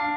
[0.00, 0.08] 歴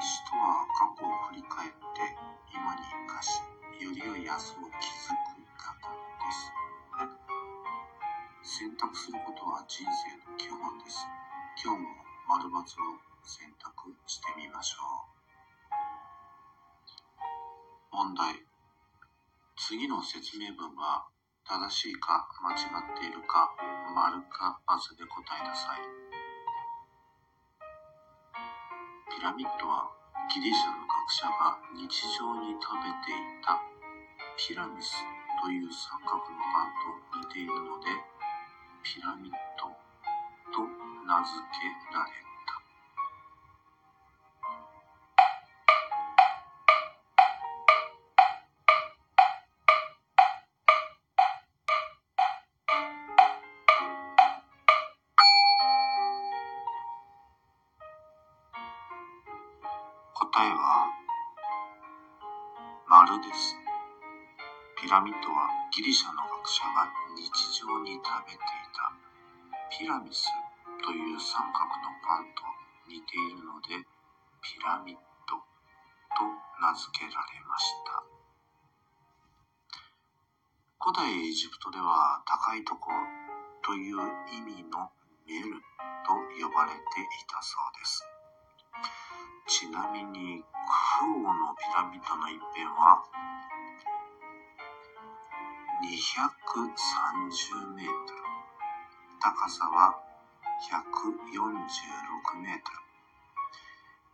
[0.00, 1.76] 史とは過去を振り返って
[2.48, 3.36] 今に生かし
[3.84, 4.32] より良い明日を築く
[5.60, 5.76] 学
[6.16, 6.48] です。
[8.64, 11.04] 選択することは人生の基本です。
[11.62, 11.88] 今日も
[12.30, 12.56] 丸×を
[13.24, 15.04] 選択してみましょ
[17.92, 17.92] う。
[17.92, 18.42] 問題。
[19.58, 21.08] 次の説明文は
[21.44, 23.54] 正しいか間違っているか
[23.94, 25.82] 丸か×で答えなさい。
[29.10, 29.90] ピラミッドは
[30.32, 33.60] ギリシャの学者が日常に食べていた
[34.38, 35.04] ピラミス
[35.42, 36.72] という三角のパン
[37.20, 37.90] と似ているので
[38.82, 39.68] ピラミッド
[40.50, 42.31] と名付けられた
[60.32, 60.88] 答えは
[62.88, 63.52] 丸です。
[64.80, 65.44] ピラミッドは
[65.76, 67.28] ギリシャの学者が日
[67.60, 68.40] 常に食べてい
[68.72, 68.96] た。
[69.68, 70.24] ピラミス
[70.80, 72.48] という三角のパンと
[72.88, 73.84] 似ているので
[74.40, 74.96] ピラミッ
[75.28, 75.36] ド
[76.16, 78.00] と名付けられました。
[80.80, 83.04] 古代エジプトでは高いところ
[83.60, 84.00] という
[84.32, 84.88] 意味の
[85.28, 85.60] メル
[86.08, 88.11] と呼ばれていたそうです。
[89.52, 93.04] ちなみにクオのピラミッドの一辺は
[95.84, 98.22] 230メートル。
[99.20, 99.98] 高さは
[100.64, 102.82] 146メートル。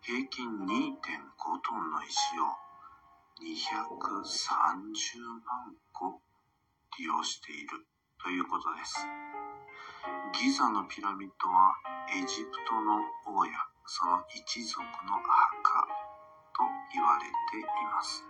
[0.02, 0.98] 平均2.5
[1.62, 2.58] トンの石を
[3.40, 6.20] 230万個
[6.98, 7.86] 利用している
[8.20, 9.06] ということです。
[10.32, 11.76] ギザのピラミッドは
[12.10, 13.52] エジプトの王や
[13.90, 15.88] その一族の墓
[16.52, 16.60] と
[16.92, 18.22] 言われています。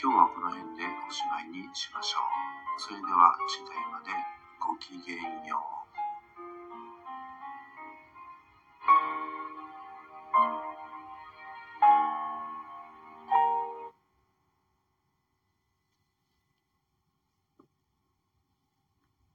[0.00, 2.80] 今日はこの辺でおしまいにしましょう。
[2.80, 4.14] それでは次回まで
[4.62, 5.93] ごきげんよう。